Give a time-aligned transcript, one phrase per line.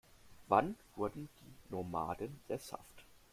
[0.47, 3.05] Wann wurden die Nomaden sesshaft?